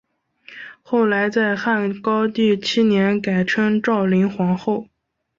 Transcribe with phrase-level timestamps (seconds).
[0.81, 4.87] 后来在汉高帝七年改称昭灵皇后。